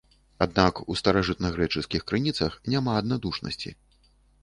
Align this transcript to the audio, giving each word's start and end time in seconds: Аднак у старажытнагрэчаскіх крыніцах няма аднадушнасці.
Аднак 0.45 0.81
у 0.93 0.97
старажытнагрэчаскіх 1.01 2.09
крыніцах 2.09 2.59
няма 2.77 2.91
аднадушнасці. 3.05 3.79